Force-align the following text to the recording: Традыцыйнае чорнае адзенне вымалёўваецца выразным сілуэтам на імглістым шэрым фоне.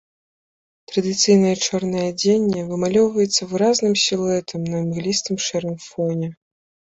Традыцыйнае 0.91 1.51
чорнае 1.65 2.05
адзенне 2.13 2.61
вымалёўваецца 2.71 3.47
выразным 3.53 3.93
сілуэтам 4.05 4.61
на 4.71 4.77
імглістым 4.85 5.35
шэрым 5.49 5.75
фоне. 5.87 6.29